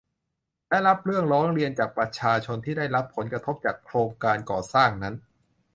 [0.69, 5.15] และรับเรื่องร้องเรียนจากประชาชนที่ได้รับผลกระทบจากโครงการก่อสร้างนั้น